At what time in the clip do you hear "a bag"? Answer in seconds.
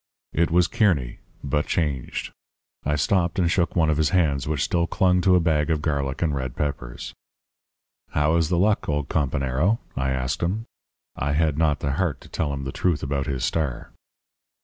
5.35-5.69